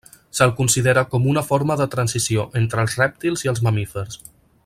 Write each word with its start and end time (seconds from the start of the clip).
Se'l 0.37 0.53
considera 0.59 1.03
com 1.11 1.27
una 1.33 1.43
forma 1.49 1.77
de 1.83 1.87
transició 1.97 2.47
entre 2.63 2.85
els 2.87 2.99
rèptils 3.03 3.45
i 3.47 3.53
els 3.53 3.63
mamífers. 3.69 4.19